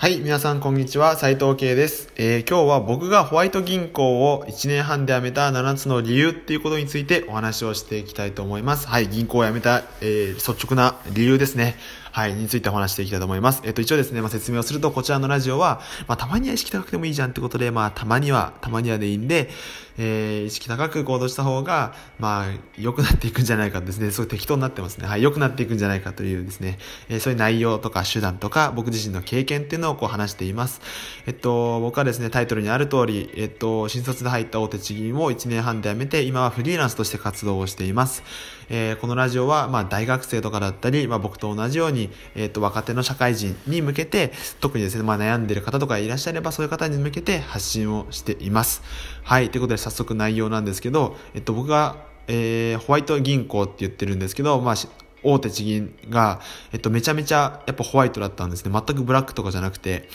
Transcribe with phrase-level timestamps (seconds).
[0.00, 8.86] はい、皆さんこんにちは、斉藤慶です、えー、今日は僕がホワイト銀行を1年半で辞めた7つの理由っていうことについてお話をしていきたいと思います。
[8.86, 11.74] はい、銀行を辞めた、えー、率直な理由ですね。
[12.12, 13.62] はい、についてお話していきたいと思います。
[13.64, 19.50] えっと、一応ですね、まあ、説明をすると、こちらのラジオは、まあ、たまには意識高くてもいいじゃんってことで、まあ、たまには、たまにはでいいんで、
[19.98, 22.44] えー、意識高く行動した方が、まあ、
[22.78, 25.08] 良くなっていくんじゃないかですね、すごい適当になってますね。
[25.08, 30.80] はい、良くなっていくんじゃないかというですね、えー、そういう内容とか手段とか、僕自身の経験っていうのをこう話しています。
[31.26, 38.22] えっと、僕はですね、タイトルにある通り、えっと、新卒で入った大手地銀を1年半で辞めて、今はフリーランスとして活動をしています。
[38.70, 48.82] えー、このラジオは、まあ、大学生とかだったり、まあ、僕と同じように、にえっと、若手の社会人に向けて、特にですね、まあ、悩んでる方とかいらっしゃれば、そういう方に向けて発信をしています。
[49.22, 51.96] はい、ということで早速内容なんですけど、えっと、僕が、
[52.28, 54.74] えー、ホワイト銀行って言ってるんですけど、まあ、
[55.22, 56.40] 大手地銀が、
[56.72, 58.72] えっと、めちゃめちゃやっぱホワイトだったんですね。
[58.72, 60.08] 全くブラックとかじゃなくて、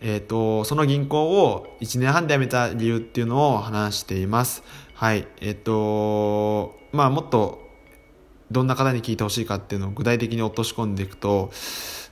[0.00, 4.62] えっと、その銀行を1年半で辞めた理由っていうのを話しています。
[4.94, 5.26] はい。
[5.40, 7.65] えっと、まあもっと
[8.50, 11.50] どんな方に聞いてほしいかっていうのを具体的に落とし込んでいくと、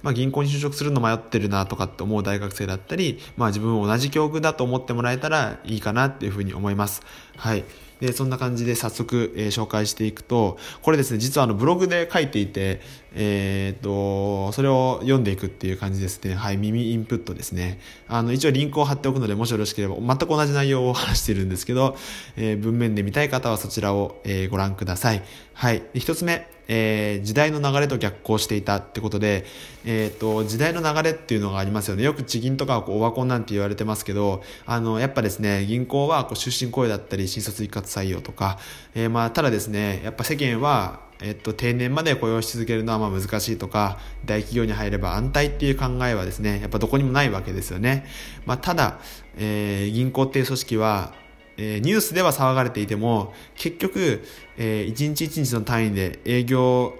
[0.03, 7.03] まあ、銀行に就職するの迷ってるなとかって思う大学生だったり、まあ、自分を同じ境遇だと思ってもらえたらいいかなっていうふうに思います。
[7.37, 7.65] はい。
[8.01, 12.81] で、そんな感じで早速、えー、紹介していくと、これですね、実はあのブログで書いていて、
[13.15, 16.35] えー、っと、それを読んでいくっていう感じですね。
[16.35, 17.79] はい、耳インプットですね。
[18.09, 21.97] あの、一応リンクを貼っておくので、もしよろしければ、全く同じ内容を話してるんですけど、
[22.37, 25.23] えー、文面で見たい方はそちらを、え、ご覧ください。
[25.53, 25.83] はい。
[25.95, 29.45] 1つ目、えー、時代の流れと逆行していたってことで、
[29.85, 32.03] えっ、ー、と、時代の流れっていうのがありますよね。
[32.03, 38.59] よく地銀とかオワコンなんて言われてますけど、あの、やっぱですね、銀行はこう出身雇用だったり、新卒一括採用とか、
[38.95, 48.07] えー、まあ、ただですね、やっぱ世間は、えっと、定年まで雇用し続けるのはまあ難しいとか、大企業に入れば安泰っていう考えはですね、やっぱどこにもないわけですよね。
[48.47, 48.99] まあ、ただ、
[49.37, 51.15] えー、銀行っていう組織は、
[51.57, 54.25] えー、ニュースでは騒がれていても、結局、
[54.57, 56.95] えー、一日一日の単位で営業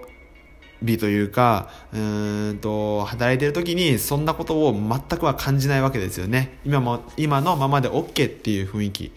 [0.81, 6.59] 日というか、うんと、働いてる時にそんなことを全くは感じないわけですよね。
[6.65, 9.11] 今も、今のままで OK っていう雰囲気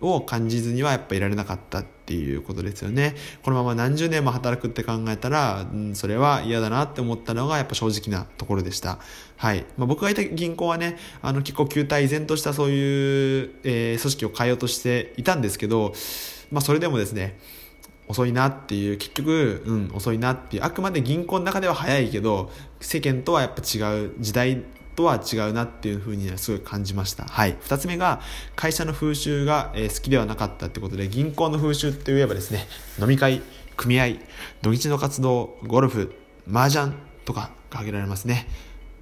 [0.00, 3.16] を感じずにはやっぱいられなかったっていうことですよね。
[3.42, 9.00] このまま何十年も働くって考えたら、うん、それは嫌だなって思ったのがやっぱ正直なところでした。
[9.36, 9.66] はい。
[9.76, 15.94] まあ、僕がいた銀行はね、あの結構球体依然としたそういう、えー、組織を変えようとしていたんですけど、
[16.52, 17.40] まあそれでもですね、
[18.06, 24.62] 遅いなっていう、結局、うん、遅いなっていう、あくまで銀行の中では早いけど、世間とはやっぱ違う時代
[24.96, 27.24] とは違うなっていうふうにはすごい感じました。
[27.24, 27.56] はい。
[27.60, 28.20] 二つ目が、
[28.56, 32.66] 会社の風習が、え好きではなかったってことで、銀行の風習って言えばですね、
[33.00, 33.42] 飲み会、
[33.76, 34.16] 組合、
[34.62, 36.14] 土日の活動、ゴルフ、
[36.50, 36.92] 麻雀
[37.24, 37.40] とか
[37.70, 38.48] が挙げられますね。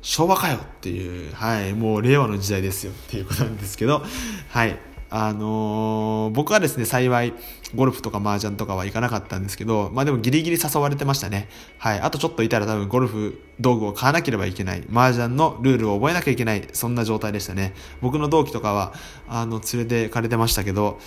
[0.03, 4.03] 昭和かよっていう、はい、もう令和の時代ですよっていうことなんですけど、
[4.51, 4.77] はい。
[5.17, 7.35] あのー、僕はですね、幸い、
[7.77, 11.49] ゴルフとか麻雀とかは行かなかったんですけど、まあでもギリギリ誘われてましたね。
[11.79, 12.01] はい。
[12.01, 14.83] あとちょっといたら多分ゴルフ道具を買わなければいけない。
[14.93, 16.67] 麻雀のルールを覚えなきゃいけない。
[16.73, 17.75] そんな状態でしたね。
[18.01, 18.93] 僕の同期とかは、
[19.29, 20.99] あの、連れてかれてましたけど、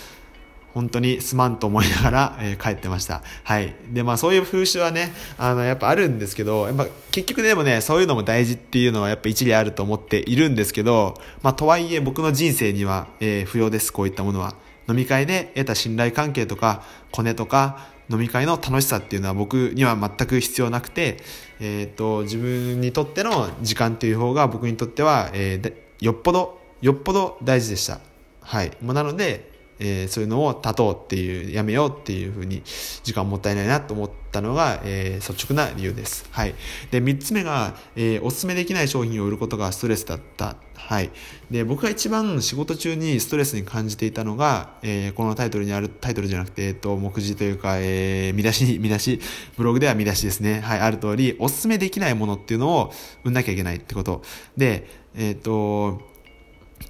[0.77, 3.23] 本当にすまんと思いながら、えー、帰ってました。
[3.43, 3.73] はい。
[3.89, 14.53] で、まあそういう風習はね、あの、やっぱあるんですけど、やっぱ結局でもね、そういうのも大事っていうのはやっぱ一理あると思っているんですけど、まあとはいえ僕の人生には、えー、不要です、こういったものは。
[14.88, 21.17] 飲み会で得た信頼関係とか、コネとか、飲み会の楽しさっていうのは僕には全く必要なくて、
[21.59, 25.73] えっ、と、自分にとっての時間っていう方が僕にとっては、えー、
[26.05, 27.99] よっぽど、よっぽど大事でした。
[28.41, 28.71] はい。
[28.79, 32.63] もうなので、えー、そういうのを断とうっていう、やめようっていうふうに、
[33.03, 36.27] 時間もったいないなと思ったのが、えー、率直な理由です。
[36.31, 36.55] はい。
[36.91, 40.55] で、三つ目が、えー、お勧めできない商品を売ることがストレスだった。
[40.88, 41.09] はい。
[41.51, 49.19] で、僕が一番仕事中にストレスに感じていたのが、えー、このタイトルにある、タイトルじゃなくて、えっ、と、目次というか、えー、見出し、見出し、
[49.57, 50.61] ブログでは見出しですね。
[50.61, 54.21] はい、ある通り、お勧めできないものっていうのを売んなきゃいけないってこと。
[54.56, 56.06] で、えっ、と、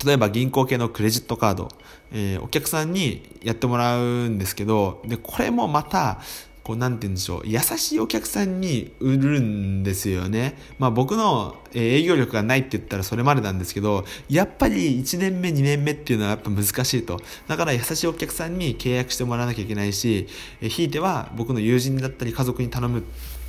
[0.05, 1.69] 例えば銀行系のクレジットカード、
[2.11, 6.21] えー、お客さんにやってもらうんですけど、で、これもまた、
[6.63, 7.41] こう、なんて言うんでしょう。
[7.45, 10.57] 優しいお客さんに売るんですよね。
[10.79, 17.21] まあ僕の営業力がないって言ったらそれまでなんですけど、やっぱり1年目、2年目っていうのはやっぱ難しいと。
[17.47, 20.27] だから優しいお客さんに契約してもらわなきゃいけないし、
[20.61, 23.03] えひいては僕の友人だったり家族に頼む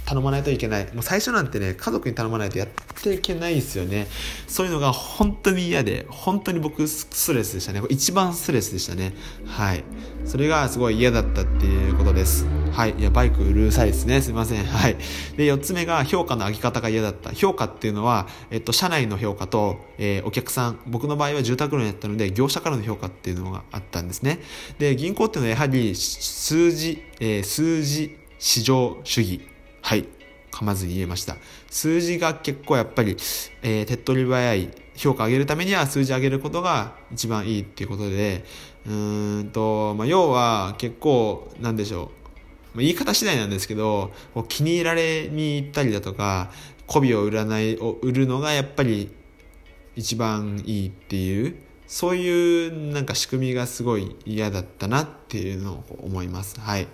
[0.08, 0.86] 頼まないといけない。
[0.94, 2.68] もう最初なんてね、家族に頼まないとやっ
[3.02, 4.06] ていけないですよね。
[4.46, 7.82] そういうのが本当に嫌で、本当に僕ストレスでしたね。
[7.90, 9.12] 一番ストレスでしたね。
[9.44, 9.84] はい。
[10.24, 12.46] それがすごい嫌だったっていうことです。
[12.72, 12.94] はい。
[12.98, 14.22] いや、バイクうるさいですね。
[14.22, 14.64] すいません。
[14.64, 14.96] はい。
[15.36, 17.32] で、4つ目が評価の上げ方が嫌だった。
[17.32, 24.40] 評価っていうのは、えっと、社内の評価と、えー、お客さん、僕の場合は住宅ローンやったので、業者からの評価っていうのがあったんですね。
[24.78, 29.57] で、銀行っていうのはやはり、数字、えー、数字、市場主義。
[29.88, 30.06] はい。
[30.50, 31.38] 噛まずに言えました。
[31.70, 33.16] 数字が結構やっぱり、
[33.62, 38.44] えー、手っ取り早い評価上げるためには数字上げることが一番いいっていうことで、
[38.84, 42.10] うーんと、まあ、要は結構、なんでしょ
[42.74, 42.76] う。
[42.76, 46.50] ま、言い方次第なんですけど、こう気に入られに行ったりだとか、
[46.86, 49.10] 媚びを売らない、を売るのがやっぱり
[49.96, 51.56] 一番いいっていう、
[51.86, 56.60] そういうなんか仕組みがすごい嫌だったなっていうのを思います。
[56.60, 56.88] はい。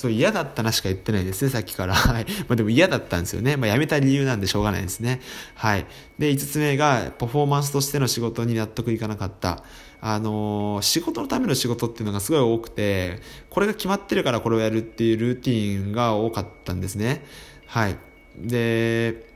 [0.00, 1.92] そう嫌だったなしか言ってないですね、さっきから。
[1.92, 2.24] はい。
[2.48, 3.58] まあでも嫌だったんですよね。
[3.58, 5.20] まあ辞めた理由なんでしょうがないですね。
[5.54, 5.84] はい。
[6.18, 9.62] で、5つ目が、パフォーマンスとしての仕事に納得いかなかった。
[10.00, 13.20] あのー、仕事のための仕事っていうのがすごい多くて、
[13.50, 17.22] これが決まってるからこれをやるっていうルーティンが多かったんですね。
[17.66, 17.98] はい。
[18.38, 19.26] で、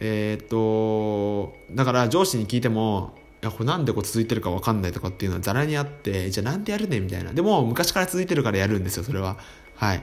[0.00, 3.14] えー、っと、だから上司に聞いても、
[3.46, 7.32] や、これなんでこう続いてるか分かんないとかっていうのはざらにあって、じゃあなんでやるねみたいな。
[7.32, 9.38] でも昔から続いてるからやるんですよ、それは。
[9.74, 10.02] はい。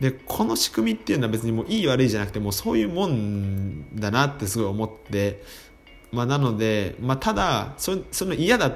[0.00, 5.42] で、この仕組みっていうのは別にもういい悪いじゃなくて、もうそういうもんだなってすごい思って、
[6.10, 8.70] まあなので、まあただ、そその嫌だ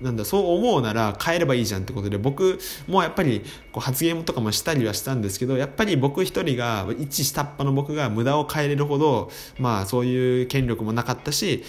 [0.00, 2.58] なんだそう思うなら変えればいいじゃんってことで僕
[2.88, 11.62] もやっぱりこう発言とかもしたりはしたんですけどやっぱり僕一人が一下っ端の僕が無駄を変えれるほどまあそういう権力もなかったし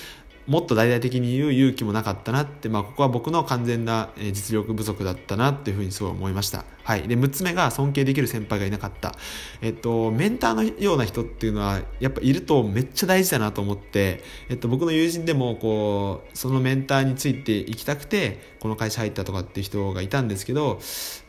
[0.48, 6.66] もっと大々的に言う勇気もなかったなって、まあ、ここは僕の完全な実力不足だったなっていうふうにすごい思いました。
[6.84, 7.08] はい。
[7.08, 9.16] で、6つ目が尊敬できる先輩がいなかった。
[9.62, 20.80] えっと、メンターのような人っていうのは、やっぱいるとめっちゃ大事だなと思って、えっと、僕の友人でも、こう、そのメンターについていきたくて、この会社入ったとかっていう人がいたんですけど、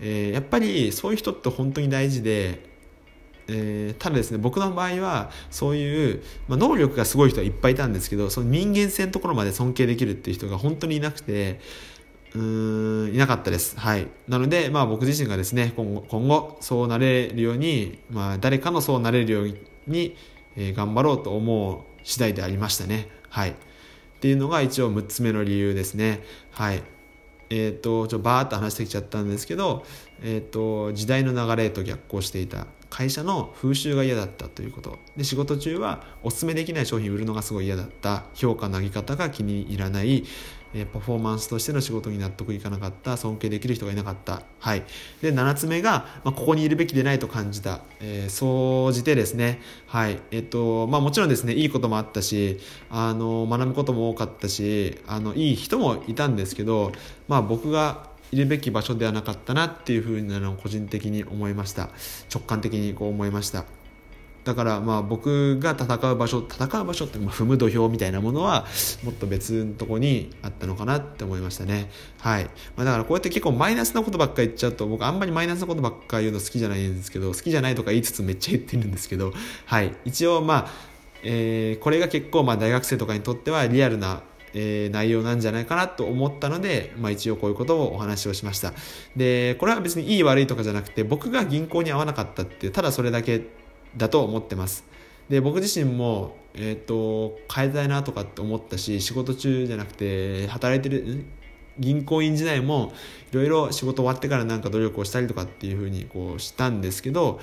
[0.01, 2.76] えー、やっぱりそういう人って本当に大事で、
[3.49, 11.61] えー、ただですね僕の場合はそういう、まあ、能力がすごい人はいっぱいいたんですけどその人間性のところまで尊敬できるっていう人が本当にいなくて
[12.35, 13.79] うーんいなかったです。
[13.79, 14.09] はい。
[14.29, 20.17] なので、まあ僕自身がですね、今後、今後そうなれるように、まあ誰かのそうなれるように、
[20.55, 23.09] えー、頑張ろうと思う次第でありましたね。
[23.31, 23.51] はい。
[23.51, 23.55] っ
[24.21, 26.23] ていうのが一応6つ目の理由ですね。
[26.51, 26.83] はい。
[27.51, 29.85] え、ー、と、ちょバーッと話してきちゃったんですけど、
[30.23, 32.67] えっ、ー、と、時代の流れと逆行していた。
[32.89, 40.25] 会社の風習が嫌だったということで仕事中はおすすめできない商品売るのがすごい嫌だった評価の上げ方が気に入らない
[40.77, 44.43] えパフォーマンスとしての仕事に納得いかなかった尊敬できる人がいなかった。
[44.59, 44.83] はい。
[45.23, 49.61] で7つ目が、まあ、ここにいるべきでないと感じた、えー、総じてですね。
[49.87, 50.21] はい。
[50.31, 52.59] えっとまあもちろんですねいいこともあったし
[52.91, 56.93] あの学ぶことも多かったしあのいい人もいたんですけど
[57.29, 61.91] まあ僕がいるべき場所ではなかったなっていうふうなのを個人的に思いました。
[62.33, 63.65] 直感的にこう思いました。
[64.47, 68.65] だからまあ僕が戦う場所戦う場所って踏む土俵みたいなものは
[69.03, 71.91] もっと別のとこにあったのかなって思いましたね。
[72.21, 72.45] はい、
[72.77, 79.33] まあ、だからこうやって結構マイナスなことばっか言っちゃうと僕あんまりマイナスなことばっか言うの好きじゃないんですけど好きじゃないとか言いつつめっちゃ言ってるんですけど
[79.67, 79.93] はい。
[80.05, 80.71] 一応まあ
[81.25, 84.23] えー、これが結構まあ大学生とかにとってはリアルな
[84.59, 88.73] えー、内容なんじゃないかなと思ったので、まあ、一応こういうことをお話をしました。
[89.15, 93.43] でこれは別にいい悪いとかじゃなくて僕が銀行に合わなかったってただそれだけ
[93.97, 94.85] だと思ってます
[95.29, 101.25] で僕自身も、えーと、変えたいなとかって思ったし仕事中じゃなくて働いてる
[101.79, 102.93] 銀行員時代も
[103.33, 107.41] いろいろ仕事終わってからなんか努力をしたりとかっていうふうにこうしたんですけど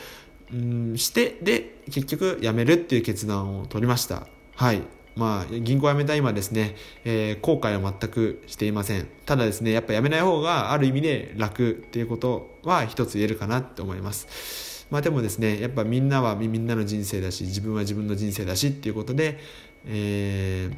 [0.51, 4.81] うんしてで結局辞めるっていう決断を取りましたはい
[5.15, 9.07] まあ、銀行辞めた今ですね、えー、後悔は全くしていません。
[9.25, 14.72] ただですね、やっぱ辞めない方がある意味で楽っていうことは一つ言えるかなって思います。
[14.93, 19.39] まあでもですね、やっぱみんなはみんなの人生だし、自分は自分の人生だしっていうことで、
[19.87, 20.69] え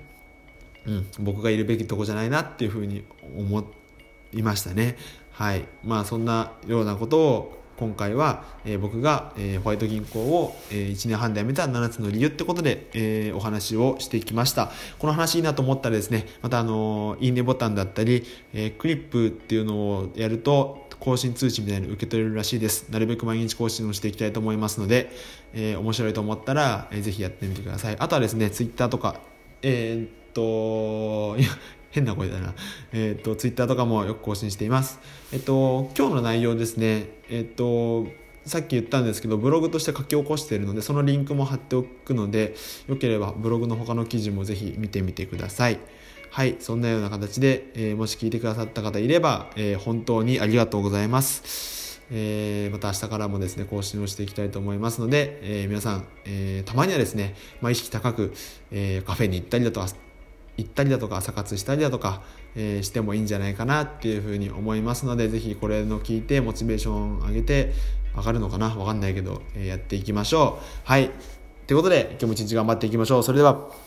[0.85, 3.03] ー、うん、僕がいるべきとこじゃないなっていうふうに
[3.37, 3.65] 思
[4.31, 4.95] いましたね。
[5.31, 5.65] はい。
[5.83, 14.71] まあそんなようなことを今回は、えー、僕が、えー、ホワイト銀行を、えー、1年半で辞めた7つの理由ってことで、え、お話をしてきました。
[14.97, 22.89] この話いいなと思ったらですね、またあのいいねボタンだったり、え、クリップっていうのをやると、更新通知みたいなの受け取れるらしいです。
[22.89, 25.11] なるべく毎日更新をしていきたいと思いますので、
[25.53, 27.95] えー、面白いと思ったら、えー、ぜひやってみてください。
[27.99, 29.19] あとはですね、ツイッターとか、
[29.61, 31.49] えー、っと、いや、
[31.91, 32.53] 変な声だな。
[32.91, 34.99] えっ、ー、と、ツイッターとかもよく更新しています。
[35.31, 37.07] えっ、と、今日の内容ですね。
[37.29, 38.07] えっ、と、
[38.45, 42.55] さっき言ったんですけど、ブログとして書き起こしているので、そのリンクも貼っておくので、
[42.87, 45.79] よければブログの他の記事もぜひ見てみてください。
[46.35, 52.01] はい、そんなような形で、えもし聞いてくださった方いれば、え本当にありがとうございます。
[52.11, 58.33] えー、また明日からもですね、更新をしていきたいと思いますので、え、皆さん、えー、たまにはですね、まあ、意識高く、
[58.69, 59.87] えカフェに行ったりだとか、
[60.57, 62.21] 行ったりだとか朝活したりだとか、
[62.57, 67.71] えー、してもいいんじゃないかなっていうふうに思いますのでぜひこれの聞いてモチベーション上げて
[68.13, 68.75] 上がるのかな？
[68.75, 70.63] わかんないけど、えー、やっていきましょう。
[70.83, 71.11] はい。
[71.65, 73.23] ということで今日も一日頑張っていきましょう。
[73.23, 73.84] それでは。